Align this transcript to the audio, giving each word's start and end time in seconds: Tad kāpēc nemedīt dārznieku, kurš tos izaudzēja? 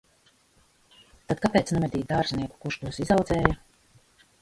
Tad 1.27 1.45
kāpēc 1.45 1.71
nemedīt 1.77 2.09
dārznieku, 2.15 2.61
kurš 2.65 2.83
tos 2.85 3.01
izaudzēja? 3.07 3.57